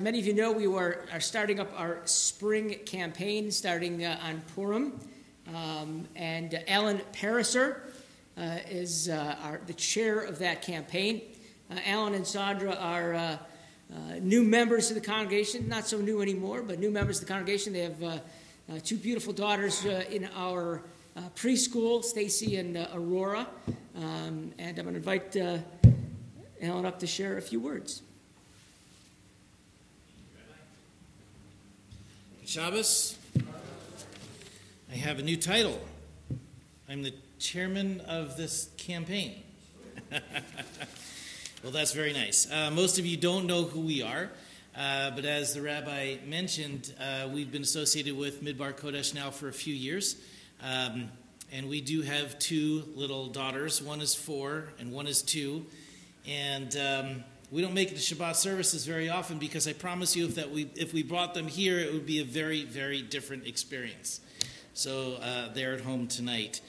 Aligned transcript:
Many 0.00 0.18
of 0.18 0.26
you 0.26 0.32
know 0.32 0.50
we 0.50 0.66
were, 0.66 1.04
are 1.12 1.20
starting 1.20 1.60
up 1.60 1.78
our 1.78 2.00
spring 2.06 2.78
campaign 2.86 3.50
starting 3.50 4.02
uh, 4.02 4.18
on 4.22 4.40
Purim. 4.54 4.98
Um, 5.54 6.08
and 6.16 6.58
Alan 6.68 7.02
Pariser 7.12 7.80
uh, 8.38 8.60
is 8.70 9.10
uh, 9.10 9.36
our, 9.42 9.60
the 9.66 9.74
chair 9.74 10.20
of 10.20 10.38
that 10.38 10.62
campaign. 10.62 11.20
Uh, 11.70 11.80
Alan 11.84 12.14
and 12.14 12.26
Sandra 12.26 12.76
are 12.76 13.12
uh, 13.12 13.18
uh, 13.92 14.14
new 14.22 14.42
members 14.42 14.88
of 14.88 14.94
the 14.94 15.02
congregation, 15.02 15.68
not 15.68 15.86
so 15.86 15.98
new 15.98 16.22
anymore, 16.22 16.62
but 16.62 16.78
new 16.78 16.90
members 16.90 17.20
of 17.20 17.26
the 17.26 17.32
congregation. 17.34 17.74
They 17.74 17.82
have 17.82 18.22
two 18.82 18.96
beautiful 18.96 19.34
daughters 19.34 19.84
in 19.84 20.30
our 20.34 20.82
preschool, 21.36 22.02
Stacy 22.02 22.56
and 22.56 22.74
Aurora. 22.94 23.46
Um, 23.96 24.54
and 24.58 24.78
I'm 24.78 24.86
going 24.86 24.94
to 24.94 24.96
invite 24.96 25.36
Alan 26.62 26.86
up 26.86 27.00
to 27.00 27.06
share 27.06 27.36
a 27.36 27.42
few 27.42 27.60
words. 27.60 28.00
Shabbos. 32.50 33.16
I 34.90 34.96
have 34.96 35.20
a 35.20 35.22
new 35.22 35.36
title. 35.36 35.80
I'm 36.88 37.04
the 37.04 37.14
chairman 37.38 38.00
of 38.08 38.36
this 38.36 38.70
campaign. 38.76 39.40
well, 40.10 41.70
that's 41.70 41.92
very 41.92 42.12
nice. 42.12 42.50
Uh, 42.50 42.72
most 42.72 42.98
of 42.98 43.06
you 43.06 43.16
don't 43.16 43.46
know 43.46 43.62
who 43.62 43.78
we 43.78 44.02
are, 44.02 44.32
uh, 44.76 45.12
but 45.12 45.24
as 45.24 45.54
the 45.54 45.62
rabbi 45.62 46.16
mentioned, 46.26 46.92
uh, 46.98 47.28
we've 47.32 47.52
been 47.52 47.62
associated 47.62 48.16
with 48.16 48.42
Midbar 48.42 48.76
Kodesh 48.76 49.14
now 49.14 49.30
for 49.30 49.46
a 49.46 49.52
few 49.52 49.72
years. 49.72 50.16
Um, 50.60 51.08
and 51.52 51.68
we 51.68 51.80
do 51.80 52.02
have 52.02 52.36
two 52.40 52.82
little 52.96 53.28
daughters. 53.28 53.80
One 53.80 54.00
is 54.00 54.12
four, 54.12 54.64
and 54.80 54.90
one 54.90 55.06
is 55.06 55.22
two. 55.22 55.66
And 56.26 56.76
um, 56.76 57.24
we 57.50 57.62
don't 57.62 57.74
make 57.74 57.90
the 57.90 57.96
Shabbat 57.96 58.36
services 58.36 58.86
very 58.86 59.08
often 59.08 59.38
because 59.38 59.66
I 59.66 59.72
promise 59.72 60.14
you, 60.14 60.24
if 60.26 60.36
that 60.36 60.50
we 60.50 60.70
if 60.76 60.92
we 60.92 61.02
brought 61.02 61.34
them 61.34 61.48
here, 61.48 61.78
it 61.78 61.92
would 61.92 62.06
be 62.06 62.20
a 62.20 62.24
very 62.24 62.64
very 62.64 63.02
different 63.02 63.46
experience. 63.46 64.20
So 64.74 65.14
uh, 65.14 65.52
they're 65.52 65.74
at 65.74 65.80
home 65.80 66.06
tonight. 66.06 66.60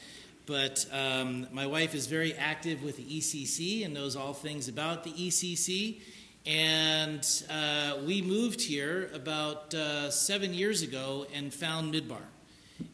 But 0.48 0.86
um, 0.92 1.48
my 1.52 1.68
wife 1.68 1.94
is 1.94 2.08
very 2.08 2.34
active 2.34 2.84
with 2.84 2.98
the 2.98 3.04
ECC 3.04 3.86
and 3.86 3.94
knows 3.94 4.16
all 4.16 4.34
things 4.34 4.68
about 4.68 5.04
the 5.04 5.12
ECC. 5.12 6.02
And 6.46 7.26
uh, 7.50 8.00
we 8.06 8.24
moved 8.24 8.60
here 8.60 9.12
about 9.14 9.74
uh, 9.76 10.10
seven 10.10 10.54
years 10.54 10.82
ago 10.82 11.28
and 11.34 11.54
found 11.54 11.94
Midbar. 11.94 12.24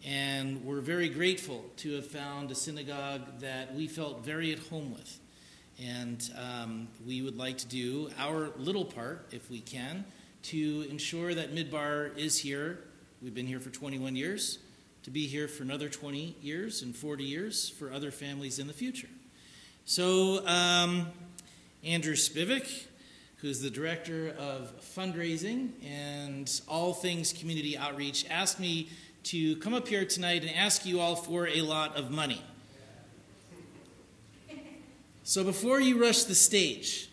And 0.06 0.66
we're 0.66 0.82
very 0.82 1.08
grateful 1.08 1.64
to 1.78 1.96
have 1.96 2.06
found 2.06 2.52
a 2.52 2.56
synagogue 2.56 3.40
that 3.40 3.74
we 3.74 3.88
felt 3.88 4.26
very 4.26 4.52
at 4.52 4.60
home 4.60 4.94
with. 4.94 5.20
And 5.84 6.30
um, 6.38 6.88
we 7.06 7.22
would 7.22 7.38
like 7.38 7.58
to 7.60 7.68
do 7.68 8.10
our 8.18 8.50
little 8.58 8.86
part, 8.86 9.28
if 9.32 9.50
we 9.50 9.60
can, 9.60 10.06
to 10.44 10.88
ensure 10.90 11.36
that 11.36 11.54
Midbar 11.54 12.18
is 12.18 12.40
here. 12.40 12.80
We've 13.22 13.36
been 13.36 13.48
here 13.48 13.60
for 13.60 13.70
21 13.70 14.16
years, 14.16 14.60
to 15.04 15.12
be 15.12 15.28
here 15.28 15.48
for 15.48 15.64
another 15.64 15.88
20 15.88 16.36
years 16.42 16.82
and 16.82 16.96
40 16.96 17.24
years 17.24 17.70
for 17.70 17.92
other 17.92 18.12
families 18.12 18.58
in 18.60 18.68
the 18.68 18.74
future. 18.74 19.10
So, 19.86 20.46
um, 20.48 21.08
Andrew 21.84 22.16
Spivak, 22.16 22.88
who's 23.38 23.62
the 23.62 23.70
director 23.70 24.36
of 24.40 24.74
fundraising 24.82 25.70
and 25.86 26.62
all 26.68 26.94
things 26.94 27.32
community 27.32 27.78
outreach, 27.78 28.26
asked 28.30 28.60
me 28.60 28.90
to 29.24 29.56
come 29.58 29.74
up 29.74 29.88
here 29.88 30.06
tonight 30.06 30.42
and 30.42 30.56
ask 30.56 30.86
you 30.86 31.00
all 31.00 31.16
for 31.16 31.48
a 31.48 31.62
lot 31.62 31.96
of 31.96 32.10
money. 32.10 32.42
So 35.28 35.44
before 35.44 35.82
you 35.82 36.02
rush 36.02 36.24
the 36.24 36.34
stage 36.34 37.10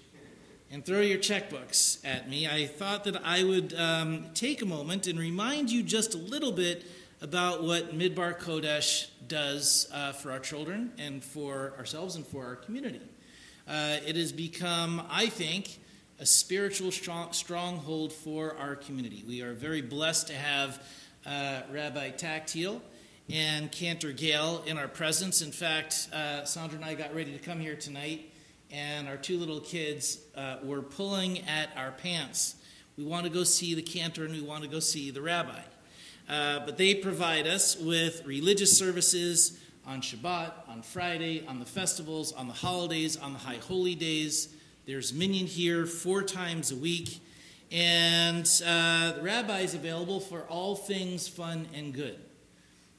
and 0.70 0.86
throw 0.86 1.00
your 1.00 1.18
checkbooks 1.18 1.98
at 2.06 2.30
me, 2.30 2.46
I 2.46 2.66
thought 2.66 3.02
that 3.04 3.20
I 3.24 3.42
would 3.42 3.74
um, 3.74 4.26
take 4.34 4.62
a 4.62 4.64
moment 4.64 5.08
and 5.08 5.18
remind 5.18 5.68
you 5.68 5.82
just 5.82 6.14
a 6.14 6.18
little 6.18 6.52
bit 6.52 6.86
about 7.20 7.64
what 7.64 7.98
Midbar 7.98 8.38
Kodesh 8.38 9.08
does 9.26 9.88
uh, 9.92 10.12
for 10.12 10.30
our 10.30 10.38
children 10.38 10.92
and 10.96 11.24
for 11.24 11.74
ourselves 11.76 12.14
and 12.14 12.24
for 12.24 12.44
our 12.46 12.54
community. 12.54 13.00
Uh, 13.66 13.96
it 14.06 14.14
has 14.14 14.30
become, 14.30 15.04
I 15.10 15.26
think, 15.26 15.80
a 16.20 16.24
spiritual 16.24 16.92
strong, 16.92 17.32
stronghold 17.32 18.12
for 18.12 18.56
our 18.58 18.76
community. 18.76 19.24
We 19.26 19.42
are 19.42 19.54
very 19.54 19.82
blessed 19.82 20.28
to 20.28 20.34
have 20.34 20.80
uh, 21.26 21.62
Rabbi 21.68 22.12
Tecktiel 22.12 22.80
and 23.30 23.72
Cantor 23.72 24.12
Gale 24.12 24.62
in 24.66 24.76
our 24.76 24.88
presence. 24.88 25.40
In 25.42 25.50
fact, 25.50 26.08
uh, 26.12 26.44
Sandra 26.44 26.76
and 26.76 26.84
I 26.84 26.94
got 26.94 27.14
ready 27.14 27.32
to 27.32 27.38
come 27.38 27.58
here 27.58 27.76
tonight, 27.76 28.30
and 28.70 29.08
our 29.08 29.16
two 29.16 29.38
little 29.38 29.60
kids 29.60 30.18
uh, 30.36 30.56
were 30.62 30.82
pulling 30.82 31.40
at 31.48 31.70
our 31.76 31.92
pants. 31.92 32.56
We 32.96 33.04
want 33.04 33.24
to 33.24 33.30
go 33.30 33.44
see 33.44 33.74
the 33.74 33.82
cantor 33.82 34.24
and 34.24 34.34
we 34.34 34.42
want 34.42 34.62
to 34.62 34.68
go 34.68 34.78
see 34.78 35.10
the 35.10 35.22
rabbi. 35.22 35.60
Uh, 36.28 36.60
but 36.60 36.78
they 36.78 36.94
provide 36.94 37.46
us 37.46 37.76
with 37.76 38.24
religious 38.24 38.76
services 38.76 39.58
on 39.86 40.00
Shabbat, 40.00 40.52
on 40.68 40.82
Friday, 40.82 41.44
on 41.46 41.58
the 41.58 41.66
festivals, 41.66 42.32
on 42.32 42.46
the 42.46 42.54
holidays, 42.54 43.16
on 43.16 43.32
the 43.32 43.38
high 43.38 43.56
holy 43.56 43.94
days. 43.94 44.54
There's 44.86 45.12
minyan 45.12 45.46
here 45.46 45.86
four 45.86 46.22
times 46.22 46.70
a 46.70 46.76
week. 46.76 47.20
And 47.72 48.46
uh, 48.64 49.12
the 49.12 49.22
rabbi 49.22 49.60
is 49.60 49.74
available 49.74 50.20
for 50.20 50.42
all 50.42 50.76
things 50.76 51.26
fun 51.26 51.66
and 51.74 51.92
good 51.92 52.18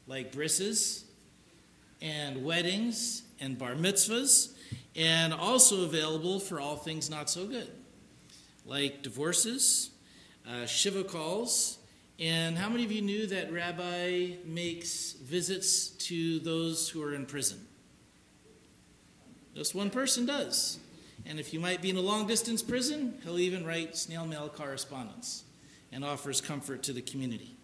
like 0.08 0.32
brises 0.32 1.04
and 2.02 2.44
weddings 2.44 3.24
and 3.40 3.58
bar 3.58 3.76
mitzvahs, 3.76 4.54
and 4.96 5.34
also 5.34 5.84
available 5.84 6.40
for 6.40 6.60
all 6.60 6.76
things 6.76 7.10
not 7.10 7.30
so 7.30 7.46
good, 7.46 7.72
like 8.66 9.02
divorces, 9.02 9.92
uh, 10.50 10.66
shiva 10.66 11.04
calls, 11.04 11.80
and 12.20 12.58
how 12.58 12.70
many 12.70 12.86
of 12.86 12.92
you 12.92 13.02
knew 13.02 13.28
that 13.28 13.52
Rabbi 13.52 14.36
makes 14.46 15.14
visits 15.14 15.90
to 16.08 16.40
those 16.40 16.88
who 16.88 17.04
are 17.04 17.14
in 17.14 17.26
prison? 17.26 17.60
Just 19.54 19.76
one 19.76 19.90
person 19.90 20.26
does. 20.26 20.80
And 21.26 21.40
if 21.40 21.54
you 21.54 21.60
might 21.60 21.82
be 21.82 21.90
in 21.90 21.98
a 21.98 22.02
long 22.02 22.28
distance 22.28 22.62
prison, 22.62 23.20
he'll 23.24 23.40
even 23.40 23.66
write 23.66 23.98
snail 23.98 24.26
mail 24.26 24.48
correspondence 24.48 25.44
and 25.92 26.06
offers 26.06 26.40
comfort 26.40 26.84
to 26.84 26.94
the 26.94 27.02
community. 27.02 27.58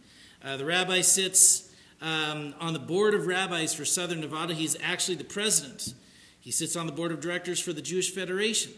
Uh, 0.43 0.57
the 0.57 0.65
rabbi 0.65 1.01
sits 1.01 1.70
um, 2.01 2.53
on 2.59 2.73
the 2.73 2.79
board 2.79 3.13
of 3.13 3.27
rabbis 3.27 3.73
for 3.73 3.85
Southern 3.85 4.21
Nevada. 4.21 4.53
He's 4.53 4.75
actually 4.81 5.15
the 5.15 5.23
president. 5.23 5.93
He 6.39 6.51
sits 6.51 6.75
on 6.75 6.87
the 6.87 6.91
board 6.91 7.11
of 7.11 7.21
directors 7.21 7.59
for 7.59 7.73
the 7.73 7.81
Jewish 7.81 8.13
Federation. 8.13 8.73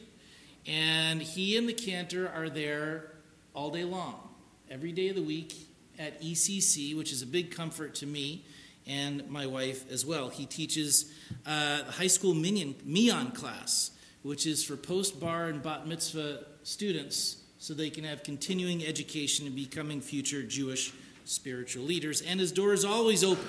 And 0.67 1.21
he 1.21 1.57
and 1.57 1.67
the 1.67 1.73
cantor 1.73 2.29
are 2.29 2.49
there 2.49 3.13
all 3.53 3.69
day 3.69 3.83
long, 3.83 4.29
every 4.69 4.91
day 4.91 5.09
of 5.09 5.15
the 5.15 5.23
week 5.23 5.53
at 5.99 6.21
ECC, 6.21 6.95
which 6.97 7.11
is 7.11 7.21
a 7.21 7.27
big 7.27 7.51
comfort 7.51 7.95
to 7.95 8.05
me 8.05 8.45
and 8.85 9.29
my 9.29 9.45
wife 9.45 9.89
as 9.91 10.05
well. 10.05 10.29
He 10.29 10.45
teaches 10.45 11.11
uh, 11.45 11.83
high 11.83 12.07
school 12.07 12.33
minyan, 12.33 12.75
Mian 12.83 13.31
class, 13.31 13.91
which 14.23 14.45
is 14.45 14.63
for 14.63 14.75
post 14.75 15.19
bar 15.19 15.45
and 15.45 15.61
bat 15.61 15.87
mitzvah 15.87 16.45
students 16.63 17.37
so 17.59 17.73
they 17.73 17.89
can 17.89 18.03
have 18.03 18.23
continuing 18.23 18.85
education 18.85 19.45
and 19.45 19.55
becoming 19.55 20.01
future 20.01 20.43
Jewish 20.43 20.91
spiritual 21.25 21.83
leaders, 21.83 22.21
and 22.21 22.39
his 22.39 22.51
door 22.51 22.73
is 22.73 22.85
always 22.85 23.23
open 23.23 23.47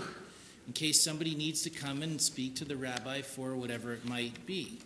in 0.66 0.72
case 0.72 1.00
somebody 1.00 1.34
needs 1.34 1.62
to 1.62 1.70
come 1.70 2.02
and 2.02 2.20
speak 2.20 2.56
to 2.56 2.64
the 2.64 2.76
rabbi 2.76 3.20
for 3.20 3.54
whatever 3.54 3.92
it 3.92 4.04
might 4.06 4.46
be. 4.46 4.78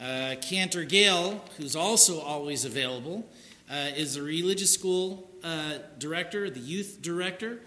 Uh, 0.00 0.34
Cantor 0.42 0.84
Gale, 0.84 1.42
who's 1.56 1.76
also 1.76 2.20
always 2.20 2.64
available, 2.64 3.26
uh, 3.70 3.90
is 3.96 4.14
the 4.14 4.22
religious 4.22 4.72
school 4.72 5.30
uh, 5.42 5.78
director, 5.98 6.50
the 6.50 6.60
youth 6.60 6.98
director 7.00 7.60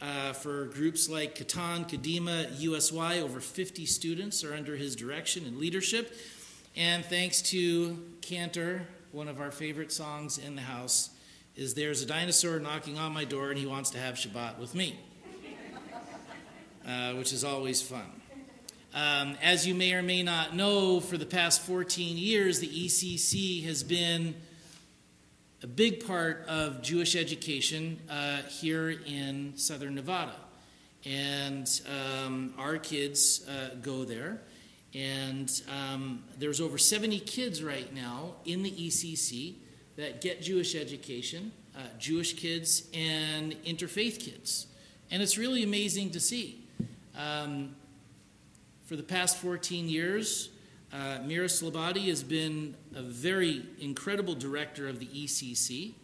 uh, 0.00 0.32
for 0.32 0.66
groups 0.66 1.08
like 1.08 1.34
Katan, 1.34 1.88
Kadima, 1.88 2.48
USY. 2.58 3.20
Over 3.20 3.40
50 3.40 3.86
students 3.86 4.44
are 4.44 4.54
under 4.54 4.76
his 4.76 4.96
direction 4.96 5.44
and 5.46 5.58
leadership. 5.58 6.16
And 6.76 7.04
thanks 7.04 7.42
to 7.42 7.98
Cantor, 8.20 8.86
one 9.12 9.28
of 9.28 9.40
our 9.40 9.50
favorite 9.50 9.92
songs 9.92 10.38
in 10.38 10.56
the 10.56 10.62
house, 10.62 11.10
is 11.56 11.74
there's 11.74 12.02
a 12.02 12.06
dinosaur 12.06 12.58
knocking 12.58 12.98
on 12.98 13.12
my 13.12 13.24
door 13.24 13.50
and 13.50 13.58
he 13.58 13.66
wants 13.66 13.90
to 13.90 13.98
have 13.98 14.16
Shabbat 14.16 14.58
with 14.58 14.74
me, 14.74 14.98
uh, 16.86 17.12
which 17.12 17.32
is 17.32 17.44
always 17.44 17.80
fun. 17.80 18.10
Um, 18.92 19.36
as 19.42 19.66
you 19.66 19.74
may 19.74 19.92
or 19.94 20.02
may 20.02 20.22
not 20.22 20.54
know, 20.54 21.00
for 21.00 21.16
the 21.16 21.26
past 21.26 21.62
14 21.62 22.16
years, 22.16 22.60
the 22.60 22.68
ECC 22.68 23.64
has 23.64 23.82
been 23.82 24.34
a 25.62 25.66
big 25.66 26.06
part 26.06 26.44
of 26.46 26.82
Jewish 26.82 27.16
education 27.16 27.98
uh, 28.08 28.42
here 28.42 28.90
in 28.90 29.52
southern 29.56 29.94
Nevada. 29.94 30.34
And 31.04 31.68
um, 31.88 32.54
our 32.58 32.78
kids 32.78 33.46
uh, 33.48 33.74
go 33.82 34.04
there. 34.04 34.40
And 34.94 35.50
um, 35.68 36.22
there's 36.38 36.60
over 36.60 36.78
70 36.78 37.18
kids 37.20 37.62
right 37.62 37.92
now 37.92 38.34
in 38.44 38.62
the 38.62 38.70
ECC 38.70 39.54
that 39.96 40.20
get 40.20 40.42
Jewish 40.42 40.74
education, 40.74 41.52
uh, 41.76 41.80
Jewish 41.98 42.34
kids, 42.34 42.88
and 42.92 43.52
interfaith 43.64 44.18
kids. 44.18 44.66
And 45.10 45.22
it's 45.22 45.38
really 45.38 45.62
amazing 45.62 46.10
to 46.10 46.20
see. 46.20 46.64
Um, 47.16 47.76
for 48.84 48.96
the 48.96 49.02
past 49.02 49.38
14 49.38 49.88
years, 49.88 50.50
uh, 50.92 51.18
Mira 51.24 51.46
Slabati 51.46 52.08
has 52.08 52.22
been 52.22 52.76
a 52.94 53.02
very 53.02 53.64
incredible 53.80 54.34
director 54.34 54.88
of 54.88 54.98
the 54.98 55.06
ECC. 55.06 55.94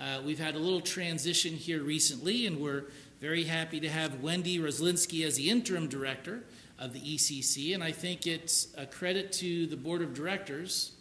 Uh, 0.00 0.20
we've 0.24 0.38
had 0.38 0.54
a 0.54 0.58
little 0.58 0.80
transition 0.80 1.54
here 1.54 1.82
recently, 1.82 2.46
and 2.46 2.60
we're 2.60 2.84
very 3.20 3.44
happy 3.44 3.80
to 3.80 3.88
have 3.88 4.22
Wendy 4.22 4.58
Roslinski 4.58 5.26
as 5.26 5.36
the 5.36 5.50
interim 5.50 5.88
director 5.88 6.44
of 6.78 6.92
the 6.92 7.00
ECC. 7.00 7.74
And 7.74 7.82
I 7.82 7.90
think 7.90 8.26
it's 8.26 8.68
a 8.76 8.86
credit 8.86 9.32
to 9.32 9.66
the 9.66 9.76
board 9.76 10.02
of 10.02 10.14
directors 10.14 10.92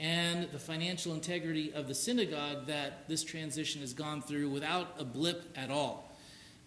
and 0.00 0.50
the 0.50 0.58
financial 0.58 1.12
integrity 1.12 1.72
of 1.74 1.86
the 1.86 1.94
synagogue 1.94 2.66
that 2.66 3.06
this 3.06 3.22
transition 3.22 3.82
has 3.82 3.92
gone 3.92 4.22
through 4.22 4.48
without 4.48 4.94
a 4.98 5.04
blip 5.04 5.44
at 5.54 5.70
all. 5.70 6.10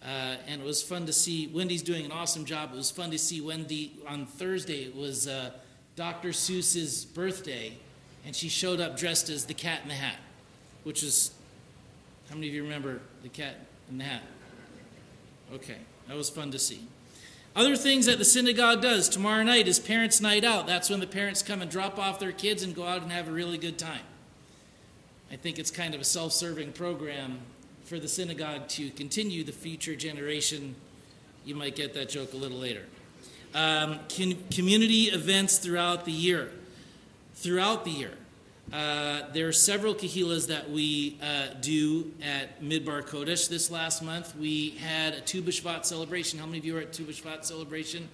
Uh, 0.02 0.36
and 0.46 0.62
it 0.62 0.64
was 0.64 0.82
fun 0.82 1.04
to 1.06 1.12
see. 1.12 1.48
Wendy's 1.48 1.82
doing 1.82 2.04
an 2.04 2.12
awesome 2.12 2.44
job. 2.44 2.70
It 2.72 2.76
was 2.76 2.92
fun 2.92 3.10
to 3.10 3.18
see 3.18 3.40
Wendy 3.40 3.98
on 4.06 4.26
Thursday. 4.26 4.84
It 4.84 4.94
was 4.94 5.26
uh, 5.26 5.50
Dr. 5.96 6.28
Seuss's 6.28 7.04
birthday, 7.04 7.76
and 8.24 8.36
she 8.36 8.48
showed 8.48 8.80
up 8.80 8.96
dressed 8.96 9.28
as 9.30 9.46
the 9.46 9.54
Cat 9.54 9.80
in 9.82 9.88
the 9.88 9.94
Hat, 9.94 10.18
which 10.84 11.02
is 11.02 11.32
how 12.28 12.36
many 12.36 12.48
of 12.48 12.54
you 12.54 12.62
remember 12.62 13.00
the 13.22 13.28
Cat 13.28 13.56
in 13.90 13.98
the 13.98 14.04
Hat? 14.04 14.22
Okay, 15.52 15.78
that 16.06 16.16
was 16.16 16.30
fun 16.30 16.52
to 16.52 16.58
see. 16.58 16.86
Other 17.56 17.76
things 17.76 18.06
that 18.06 18.18
the 18.18 18.24
synagogue 18.24 18.82
does 18.82 19.08
tomorrow 19.08 19.44
night 19.44 19.68
is 19.68 19.78
Parents' 19.78 20.20
Night 20.20 20.42
Out. 20.42 20.66
That's 20.66 20.90
when 20.90 20.98
the 20.98 21.06
parents 21.06 21.40
come 21.40 21.62
and 21.62 21.70
drop 21.70 22.00
off 22.00 22.18
their 22.18 22.32
kids 22.32 22.64
and 22.64 22.74
go 22.74 22.84
out 22.84 23.02
and 23.02 23.12
have 23.12 23.28
a 23.28 23.30
really 23.30 23.58
good 23.58 23.78
time. 23.78 24.02
I 25.30 25.36
think 25.36 25.60
it's 25.60 25.70
kind 25.70 25.94
of 25.94 26.00
a 26.00 26.04
self 26.04 26.32
serving 26.32 26.72
program 26.72 27.38
for 27.84 28.00
the 28.00 28.08
synagogue 28.08 28.66
to 28.70 28.90
continue 28.90 29.44
the 29.44 29.52
future 29.52 29.94
generation. 29.94 30.74
You 31.44 31.54
might 31.54 31.76
get 31.76 31.94
that 31.94 32.08
joke 32.08 32.32
a 32.32 32.36
little 32.36 32.58
later. 32.58 32.86
Um, 33.54 34.00
community 34.50 35.04
events 35.04 35.58
throughout 35.58 36.06
the 36.06 36.12
year. 36.12 36.50
Throughout 37.34 37.84
the 37.84 37.92
year. 37.92 38.14
Uh, 38.72 39.30
there 39.32 39.46
are 39.46 39.52
several 39.52 39.94
kahilas 39.94 40.48
that 40.48 40.70
we 40.70 41.18
uh, 41.22 41.54
do 41.60 42.12
at 42.22 42.60
Midbar 42.62 43.02
Kodesh. 43.02 43.48
This 43.48 43.70
last 43.70 44.02
month, 44.02 44.34
we 44.36 44.70
had 44.70 45.14
a 45.14 45.20
Tu 45.20 45.42
B'Shvat 45.42 45.84
celebration. 45.84 46.38
How 46.38 46.46
many 46.46 46.58
of 46.58 46.64
you 46.64 46.74
were 46.74 46.80
at 46.80 46.92
Tu 46.92 47.04
B'Shvat 47.04 47.44
celebration? 47.44 48.08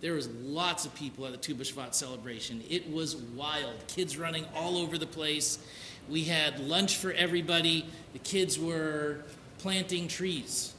There 0.00 0.14
was 0.14 0.28
lots 0.28 0.84
of 0.84 0.94
people 0.94 1.24
at 1.24 1.32
the 1.32 1.38
Tu 1.38 1.54
B'Shvat 1.54 1.94
celebration. 1.94 2.62
It 2.68 2.90
was 2.92 3.16
wild. 3.16 3.74
Kids 3.86 4.18
running 4.18 4.44
all 4.54 4.76
over 4.76 4.98
the 4.98 5.06
place. 5.06 5.60
We 6.08 6.24
had 6.24 6.58
lunch 6.58 6.96
for 6.96 7.12
everybody. 7.12 7.86
The 8.12 8.18
kids 8.18 8.58
were 8.58 9.18
planting 9.58 10.08
trees, 10.08 10.74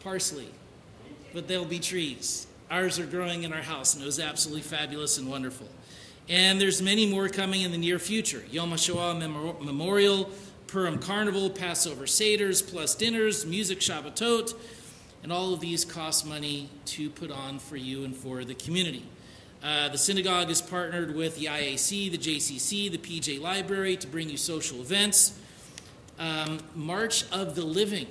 parsley, 0.00 0.48
but 1.34 1.48
they'll 1.48 1.64
be 1.64 1.80
trees. 1.80 2.46
Ours 2.70 2.98
are 3.00 3.06
growing 3.06 3.42
in 3.42 3.52
our 3.52 3.62
house, 3.62 3.94
and 3.94 4.02
it 4.02 4.06
was 4.06 4.20
absolutely 4.20 4.62
fabulous 4.62 5.18
and 5.18 5.28
wonderful. 5.28 5.66
And 6.28 6.60
there's 6.60 6.82
many 6.82 7.06
more 7.06 7.30
coming 7.30 7.62
in 7.62 7.72
the 7.72 7.78
near 7.78 7.98
future. 7.98 8.42
Yom 8.50 8.70
HaShoah 8.70 9.18
Memorial, 9.64 10.30
Purim 10.66 10.98
Carnival, 10.98 11.48
Passover 11.48 12.04
Seders, 12.04 12.60
plus 12.66 12.94
dinners, 12.94 13.46
music 13.46 13.80
Shabbatot, 13.80 14.54
and 15.22 15.32
all 15.32 15.54
of 15.54 15.60
these 15.60 15.86
cost 15.86 16.26
money 16.26 16.68
to 16.84 17.08
put 17.08 17.30
on 17.30 17.58
for 17.58 17.76
you 17.76 18.04
and 18.04 18.14
for 18.14 18.44
the 18.44 18.54
community. 18.54 19.04
Uh, 19.62 19.88
the 19.88 19.96
synagogue 19.96 20.50
is 20.50 20.60
partnered 20.60 21.16
with 21.16 21.36
the 21.38 21.46
IAC, 21.46 22.10
the 22.10 22.18
JCC, 22.18 22.90
the 22.90 22.98
PJ 22.98 23.40
Library 23.40 23.96
to 23.96 24.06
bring 24.06 24.28
you 24.28 24.36
social 24.36 24.80
events. 24.80 25.40
Um, 26.18 26.58
March 26.74 27.24
of 27.32 27.54
the 27.54 27.64
Living 27.64 28.06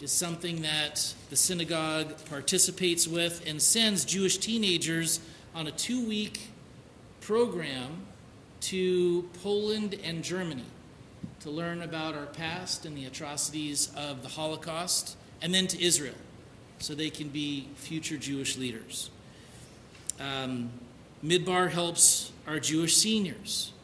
is 0.00 0.12
something 0.12 0.60
that 0.60 1.14
the 1.30 1.36
synagogue 1.36 2.14
participates 2.28 3.08
with 3.08 3.42
and 3.46 3.60
sends 3.62 4.04
Jewish 4.04 4.36
teenagers 4.36 5.20
on 5.54 5.66
a 5.66 5.70
two 5.70 6.06
week 6.06 6.50
program 7.30 8.08
to 8.60 9.22
Poland 9.40 9.94
and 10.02 10.24
Germany 10.24 10.64
to 11.38 11.48
learn 11.48 11.80
about 11.80 12.16
our 12.16 12.26
past 12.26 12.84
and 12.84 12.96
the 12.96 13.04
atrocities 13.04 13.92
of 13.96 14.24
the 14.24 14.28
Holocaust, 14.28 15.16
and 15.40 15.54
then 15.54 15.68
to 15.68 15.80
Israel 15.80 16.16
so 16.80 16.92
they 16.92 17.08
can 17.08 17.28
be 17.28 17.68
future 17.76 18.16
Jewish 18.16 18.56
leaders. 18.56 19.10
Um, 20.18 20.70
Midbar 21.24 21.70
helps 21.70 22.32
our 22.48 22.58
Jewish 22.58 22.96
seniors, 22.96 23.74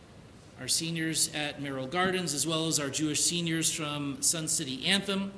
our 0.61 0.67
seniors 0.67 1.33
at 1.33 1.63
Merrill 1.63 1.87
Gardens, 1.87 2.35
as 2.35 2.49
well 2.49 2.67
as 2.67 2.81
our 2.81 2.91
Jewish 2.91 3.23
seniors 3.23 3.73
from 3.73 4.21
Sun 4.23 4.49
City 4.49 4.85
Anthem, 4.85 5.33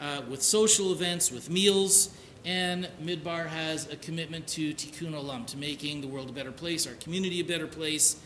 uh, 0.00 0.22
with 0.30 0.44
social 0.44 0.92
events, 0.92 1.32
with 1.32 1.50
meals, 1.50 2.10
and 2.44 2.88
Midbar 3.02 3.46
has 3.46 3.90
a 3.90 3.96
commitment 3.96 4.46
to 4.48 4.72
Tikkun 4.74 5.12
Olam, 5.12 5.46
to 5.48 5.56
making 5.56 6.00
the 6.00 6.06
world 6.06 6.30
a 6.30 6.32
better 6.32 6.52
place, 6.52 6.86
our 6.86 6.94
community 6.94 7.40
a 7.40 7.44
better 7.44 7.66
place. 7.66 8.16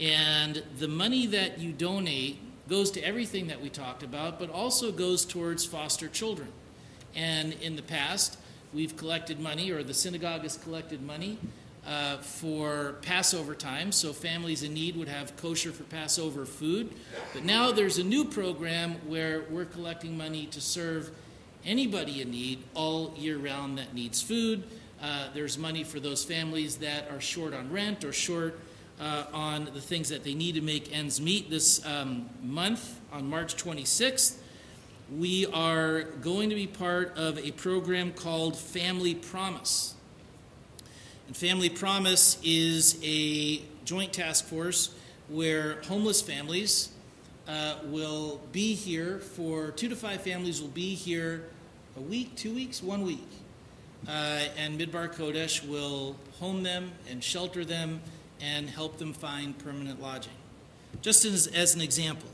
And 0.00 0.62
the 0.78 0.88
money 0.88 1.26
that 1.26 1.58
you 1.58 1.72
donate 1.72 2.40
goes 2.68 2.90
to 2.92 3.00
everything 3.04 3.48
that 3.48 3.60
we 3.60 3.68
talked 3.68 4.02
about, 4.02 4.38
but 4.38 4.50
also 4.50 4.92
goes 4.92 5.24
towards 5.24 5.64
foster 5.64 6.08
children. 6.08 6.48
And 7.14 7.52
in 7.54 7.76
the 7.76 7.82
past, 7.82 8.38
we've 8.72 8.96
collected 8.96 9.38
money, 9.38 9.70
or 9.70 9.82
the 9.82 9.94
synagogue 9.94 10.42
has 10.42 10.56
collected 10.56 11.02
money 11.02 11.38
uh, 11.86 12.18
for 12.18 12.96
Passover 13.02 13.54
time, 13.54 13.92
so 13.92 14.12
families 14.12 14.62
in 14.62 14.72
need 14.72 14.96
would 14.96 15.08
have 15.08 15.36
kosher 15.36 15.72
for 15.72 15.82
Passover 15.84 16.46
food. 16.46 16.94
But 17.34 17.44
now 17.44 17.72
there's 17.72 17.98
a 17.98 18.04
new 18.04 18.24
program 18.24 18.94
where 19.06 19.44
we're 19.50 19.64
collecting 19.64 20.16
money 20.16 20.46
to 20.46 20.60
serve 20.60 21.10
anybody 21.64 22.22
in 22.22 22.30
need 22.30 22.62
all 22.74 23.14
year 23.16 23.38
round 23.38 23.78
that 23.78 23.94
needs 23.94 24.20
food. 24.22 24.64
Uh, 25.02 25.28
there's 25.34 25.58
money 25.58 25.84
for 25.84 26.00
those 26.00 26.24
families 26.24 26.76
that 26.76 27.10
are 27.10 27.20
short 27.20 27.54
on 27.54 27.70
rent 27.72 28.04
or 28.04 28.12
short 28.12 28.58
uh, 29.00 29.24
on 29.32 29.64
the 29.74 29.80
things 29.80 30.08
that 30.08 30.22
they 30.24 30.34
need 30.34 30.54
to 30.54 30.60
make 30.60 30.94
ends 30.94 31.20
meet. 31.20 31.50
This 31.50 31.84
um, 31.84 32.28
month, 32.42 33.00
on 33.12 33.28
March 33.28 33.56
26th, 33.56 34.36
we 35.18 35.46
are 35.46 36.02
going 36.02 36.48
to 36.50 36.54
be 36.54 36.66
part 36.66 37.16
of 37.16 37.38
a 37.38 37.50
program 37.52 38.12
called 38.12 38.56
Family 38.56 39.14
Promise. 39.14 39.94
And 41.26 41.36
Family 41.36 41.68
Promise 41.68 42.38
is 42.44 42.98
a 43.02 43.62
joint 43.84 44.12
task 44.12 44.46
force 44.46 44.94
where 45.28 45.82
homeless 45.82 46.22
families 46.22 46.90
uh, 47.48 47.76
will 47.84 48.40
be 48.52 48.74
here 48.74 49.18
for 49.18 49.70
two 49.72 49.88
to 49.88 49.96
five 49.96 50.22
families 50.22 50.60
will 50.60 50.68
be 50.68 50.94
here 50.94 51.44
a 51.96 52.00
week, 52.00 52.34
two 52.36 52.54
weeks, 52.54 52.82
one 52.82 53.02
week. 53.02 53.28
Uh, 54.08 54.40
and 54.56 54.80
Midbar 54.80 55.14
Kodesh 55.14 55.66
will 55.66 56.16
home 56.40 56.62
them 56.62 56.92
and 57.08 57.22
shelter 57.22 57.64
them 57.64 58.00
and 58.40 58.68
help 58.68 58.98
them 58.98 59.12
find 59.12 59.56
permanent 59.58 60.02
lodging. 60.02 60.32
Just 61.00 61.24
as, 61.24 61.46
as 61.46 61.74
an 61.74 61.80
example, 61.80 62.28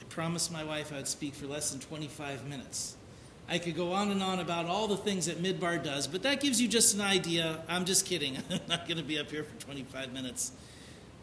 I 0.00 0.04
promised 0.04 0.50
my 0.50 0.64
wife 0.64 0.92
I 0.92 0.96
would 0.96 1.08
speak 1.08 1.34
for 1.34 1.46
less 1.46 1.70
than 1.70 1.80
25 1.80 2.46
minutes. 2.48 2.96
I 3.48 3.58
could 3.58 3.76
go 3.76 3.92
on 3.92 4.10
and 4.10 4.22
on 4.22 4.40
about 4.40 4.66
all 4.66 4.86
the 4.86 4.96
things 4.96 5.26
that 5.26 5.42
Midbar 5.42 5.82
does, 5.82 6.06
but 6.06 6.22
that 6.22 6.40
gives 6.40 6.60
you 6.60 6.68
just 6.68 6.94
an 6.94 7.02
idea. 7.02 7.60
I'm 7.68 7.84
just 7.84 8.06
kidding. 8.06 8.38
I'm 8.50 8.60
not 8.68 8.86
going 8.86 8.98
to 8.98 9.04
be 9.04 9.18
up 9.18 9.30
here 9.30 9.44
for 9.44 9.60
25 9.60 10.12
minutes. 10.12 10.52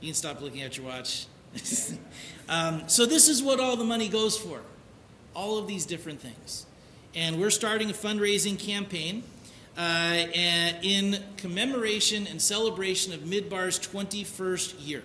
You 0.01 0.09
can 0.09 0.15
stop 0.15 0.41
looking 0.41 0.61
at 0.61 0.77
your 0.77 0.85
watch. 0.85 1.25
um, 2.49 2.83
so, 2.87 3.07
this 3.07 3.27
is 3.27 3.41
what 3.41 3.59
all 3.59 3.75
the 3.75 3.83
money 3.83 4.07
goes 4.07 4.37
for 4.37 4.61
all 5.33 5.57
of 5.57 5.67
these 5.67 5.85
different 5.87 6.19
things 6.21 6.67
and 7.15 7.39
we're 7.39 7.49
starting 7.49 7.89
a 7.89 7.93
fundraising 7.93 8.57
campaign 8.57 9.23
uh, 9.77 10.25
in 10.81 11.23
commemoration 11.37 12.27
and 12.27 12.41
celebration 12.41 13.13
of 13.13 13.21
Midbar's 13.21 13.79
21st 13.79 14.75
year. 14.85 15.03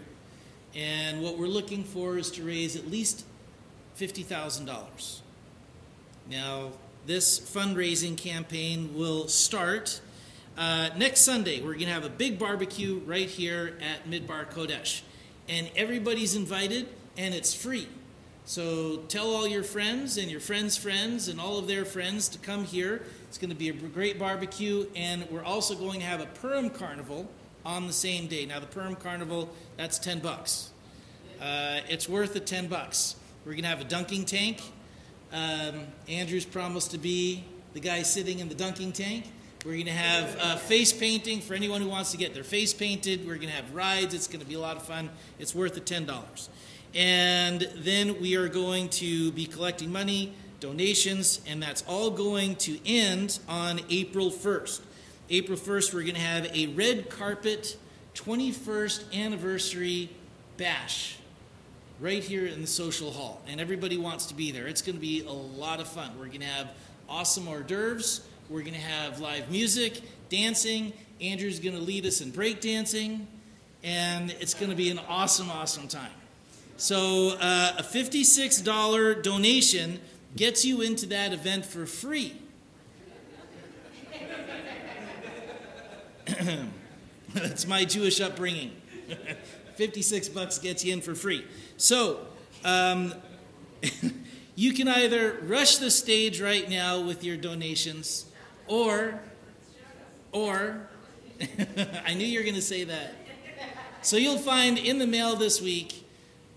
And 0.75 1.23
what 1.23 1.39
we're 1.39 1.47
looking 1.47 1.85
for 1.85 2.19
is 2.19 2.31
to 2.33 2.43
raise 2.43 2.75
at 2.77 2.91
least 2.91 3.25
$50,000. 3.99 5.21
Now, 6.29 6.73
this 7.07 7.39
fundraising 7.39 8.17
campaign 8.17 8.95
will 8.95 9.29
start 9.29 10.01
uh, 10.59 10.91
next 10.97 11.21
Sunday. 11.21 11.61
We're 11.61 11.75
going 11.75 11.87
to 11.87 11.93
have 11.93 12.05
a 12.05 12.11
big 12.11 12.39
barbecue 12.39 13.01
right 13.07 13.29
here 13.29 13.79
at 13.81 14.11
Midbar 14.11 14.51
Kodesh. 14.51 15.03
And 15.49 15.71
everybody's 15.77 16.35
invited, 16.35 16.89
and 17.17 17.35
it's 17.35 17.55
free. 17.55 17.89
So 18.47 18.99
tell 19.09 19.35
all 19.35 19.49
your 19.49 19.63
friends 19.63 20.19
and 20.19 20.31
your 20.31 20.41
friends' 20.41 20.77
friends 20.77 21.29
and 21.29 21.41
all 21.41 21.57
of 21.57 21.67
their 21.67 21.87
friends 21.87 22.29
to 22.29 22.39
come 22.39 22.65
here. 22.65 23.03
It's 23.27 23.39
going 23.39 23.49
to 23.49 23.57
be 23.57 23.71
a 23.71 23.73
great 23.73 24.19
barbecue, 24.19 24.87
and 24.95 25.27
we're 25.31 25.43
also 25.43 25.75
going 25.75 26.01
to 26.01 26.07
have 26.07 26.21
a 26.21 26.27
Purim 26.27 26.69
Carnival 26.69 27.27
on 27.65 27.87
the 27.87 27.93
same 27.93 28.27
day. 28.27 28.45
Now, 28.45 28.61
the 28.61 28.67
Purim 28.67 28.97
Carnival, 28.97 29.49
that's 29.79 29.99
10 29.99 30.19
bucks. 30.19 30.71
Uh, 31.41 31.81
it's 31.89 32.07
worth 32.07 32.35
the 32.35 32.41
10 32.41 32.69
bucks. 32.69 33.17
We're 33.47 33.53
going 33.53 33.63
to 33.63 33.71
have 33.71 33.81
a 33.81 33.85
dunking 33.85 34.27
tank. 34.27 34.61
Um, 35.33 35.87
Andrew's 36.07 36.45
promised 36.45 36.91
to 36.91 36.99
be 36.99 37.45
the 37.73 37.81
guy 37.81 38.03
sitting 38.03 38.41
in 38.41 38.51
the 38.51 38.55
dunking 38.55 38.93
tank. 38.93 39.25
We're 39.65 39.73
going 39.73 39.87
to 39.87 39.93
have 39.93 40.39
uh, 40.39 40.57
face 40.57 40.93
painting 40.93 41.41
for 41.41 41.55
anyone 41.55 41.81
who 41.81 41.89
wants 41.89 42.11
to 42.11 42.19
get 42.19 42.35
their 42.35 42.45
face 42.45 42.75
painted. 42.75 43.27
We're 43.27 43.37
going 43.37 43.49
to 43.49 43.55
have 43.55 43.75
rides. 43.75 44.13
It's 44.13 44.27
going 44.27 44.41
to 44.41 44.47
be 44.47 44.55
a 44.55 44.61
lot 44.61 44.77
of 44.77 44.83
fun. 44.83 45.09
It's 45.39 45.55
worth 45.55 45.73
the 45.73 45.81
$10. 45.81 46.49
And 46.95 47.69
then 47.77 48.21
we 48.21 48.37
are 48.37 48.49
going 48.49 48.89
to 48.91 49.33
be 49.33 49.47
collecting 49.47 49.91
money, 49.91 50.33
donations, 50.61 51.41
and 51.47 51.61
that's 51.61 51.83
all 51.89 52.11
going 52.11 52.55
to 52.57 52.79
end 52.87 53.41
on 53.49 53.81
April 53.91 54.31
1st. 54.31 54.81
April 55.29 55.59
1st, 55.59 55.93
we're 55.93 56.03
going 56.03 56.15
to 56.15 56.21
have 56.21 56.47
a 56.55 56.69
red 56.69 57.11
carpet 57.11 57.77
21st 58.15 59.13
anniversary 59.13 60.09
bash 60.57 61.17
right 61.99 62.23
here 62.23 62.47
in 62.47 62.61
the 62.61 62.67
social 62.67 63.11
hall, 63.11 63.43
and 63.49 63.61
everybody 63.61 63.97
wants 63.97 64.27
to 64.27 64.35
be 64.35 64.53
there. 64.53 64.69
It's 64.69 64.83
going 64.83 64.95
to 64.95 65.01
be 65.01 65.25
a 65.25 65.33
lot 65.33 65.81
of 65.81 65.89
fun. 65.89 66.13
We're 66.19 66.27
going 66.27 66.41
to 66.41 66.47
have 66.47 66.71
awesome 67.09 67.49
hors 67.49 67.63
d'oeuvres. 67.63 68.21
We're 68.49 68.61
going 68.61 68.75
to 68.75 68.81
have 68.81 69.21
live 69.21 69.51
music, 69.51 70.01
dancing. 70.29 70.93
Andrew's 71.21 71.59
going 71.59 71.75
to 71.75 71.83
lead 71.83 72.07
us 72.07 72.21
in 72.21 72.31
break 72.31 72.61
dancing, 72.61 73.27
and 73.83 74.31
it's 74.39 74.55
going 74.55 74.71
to 74.71 74.77
be 74.77 74.91
an 74.91 75.01
awesome, 75.09 75.51
awesome 75.51 75.89
time. 75.89 76.11
So, 76.77 77.37
uh, 77.41 77.77
a 77.79 77.83
$56 77.83 79.23
donation 79.23 80.01
gets 80.37 80.65
you 80.65 80.81
into 80.81 81.07
that 81.07 81.33
event 81.33 81.65
for 81.65 81.87
free. 81.87 82.37
That's 87.35 87.67
my 87.67 87.85
Jewish 87.85 88.21
upbringing. 88.21 88.73
56 89.77 90.29
bucks 90.31 90.59
gets 90.59 90.85
you 90.85 90.93
in 90.93 91.01
for 91.01 91.15
free. 91.15 91.45
So, 91.77 92.27
um, 92.65 93.15
you 94.57 94.73
can 94.73 94.89
either 94.89 95.39
rush 95.43 95.77
the 95.77 95.91
stage 95.91 96.41
right 96.41 96.69
now 96.69 97.01
with 97.01 97.23
your 97.25 97.37
donations 97.37 98.27
or 98.67 99.21
or 100.33 100.89
I 102.07 102.15
knew 102.15 102.27
you 102.27 102.39
were 102.39 102.45
going 102.45 102.55
to 102.55 102.63
say 102.63 102.85
that. 102.85 103.15
So 104.03 104.17
you'll 104.17 104.39
find 104.39 104.79
in 104.79 104.99
the 104.99 105.07
mail 105.07 105.37
this 105.37 105.61
week 105.61 106.04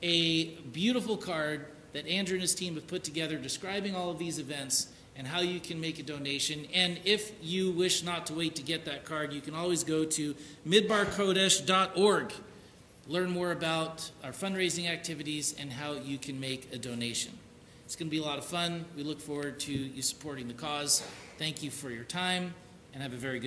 a 0.01 0.45
beautiful 0.71 1.17
card 1.17 1.65
that 1.93 2.07
Andrew 2.07 2.35
and 2.35 2.41
his 2.41 2.53
team 2.53 2.75
have 2.75 2.87
put 2.87 3.03
together 3.03 3.37
describing 3.37 3.95
all 3.95 4.09
of 4.09 4.19
these 4.19 4.39
events 4.39 4.87
and 5.15 5.25
how 5.25 5.41
you 5.41 5.59
can 5.59 5.81
make 5.81 5.97
a 5.99 6.03
donation. 6.03 6.67
And 6.73 6.99
if 7.03 7.31
you 7.41 7.71
wish 7.71 8.03
not 8.03 8.27
to 8.27 8.33
wait 8.33 8.55
to 8.57 8.61
get 8.61 8.85
that 8.85 9.03
card, 9.03 9.33
you 9.33 9.41
can 9.41 9.55
always 9.55 9.83
go 9.83 10.05
to 10.05 10.35
midbarkodesh.org. 10.67 12.33
Learn 13.07 13.31
more 13.31 13.51
about 13.51 14.11
our 14.23 14.31
fundraising 14.31 14.87
activities 14.87 15.55
and 15.57 15.71
how 15.71 15.93
you 15.93 16.17
can 16.17 16.39
make 16.39 16.71
a 16.73 16.77
donation. 16.77 17.31
It's 17.85 17.95
going 17.95 18.09
to 18.09 18.11
be 18.11 18.21
a 18.21 18.25
lot 18.25 18.37
of 18.37 18.45
fun. 18.45 18.85
We 18.95 19.03
look 19.03 19.21
forward 19.21 19.61
to 19.61 19.71
you 19.71 20.01
supporting 20.01 20.47
the 20.49 20.53
cause. 20.53 21.01
Thank 21.37 21.63
you 21.63 21.71
for 21.71 21.89
your 21.89 22.03
time 22.03 22.53
and 22.93 23.01
have 23.01 23.13
a 23.13 23.17
very 23.17 23.39
good 23.39 23.45